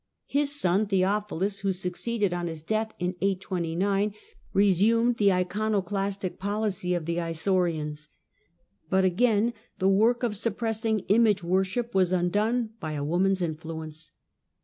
[0.25, 4.15] His son 'heophilus, who succeeded on his death in 829,
[4.51, 8.07] resumed he Iconoclastic policy of the Isaurians.
[8.89, 14.11] But again the 'ork of suppressing image worship was undone by a 'Oman's influence.